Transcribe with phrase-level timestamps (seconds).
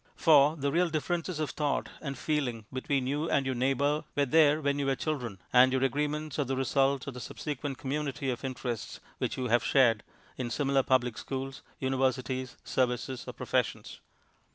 [0.15, 4.59] For the real differences of thought and feeling between you and your neighbour were there
[4.59, 8.43] when you were children, and your agreements are the result of the subsequent community of
[8.43, 10.01] interests which you have shared
[10.39, 13.99] in similar public schools, universities, services, or professions.